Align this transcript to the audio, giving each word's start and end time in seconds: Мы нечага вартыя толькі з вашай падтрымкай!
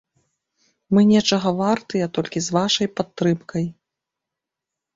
Мы 0.97 1.03
нечага 1.11 1.49
вартыя 1.59 2.05
толькі 2.19 2.39
з 2.47 2.57
вашай 2.57 2.87
падтрымкай! 2.97 3.65